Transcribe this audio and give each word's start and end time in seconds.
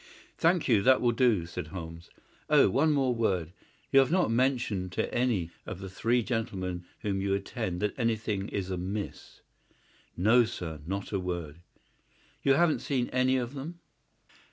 "Thank 0.35 0.67
you; 0.67 0.81
that 0.81 0.99
will 0.99 1.11
do," 1.11 1.45
said 1.45 1.67
Holmes. 1.67 2.09
"Oh, 2.49 2.71
one 2.71 2.91
more 2.91 3.13
word. 3.13 3.53
You 3.91 3.99
have 3.99 4.11
not 4.11 4.31
mentioned 4.31 4.91
to 4.93 5.13
any 5.13 5.51
of 5.67 5.77
the 5.77 5.91
three 5.91 6.23
gentlemen 6.23 6.85
whom 7.01 7.21
you 7.21 7.35
attend 7.35 7.81
that 7.83 7.93
anything 7.99 8.49
is 8.49 8.71
amiss?" 8.71 9.41
"No, 10.17 10.43
sir; 10.43 10.79
not 10.87 11.11
a 11.11 11.19
word." 11.19 11.57
"You 12.41 12.53
haven't 12.55 12.79
seen 12.79 13.09
any 13.09 13.37
of 13.37 13.53
them?" 13.53 13.79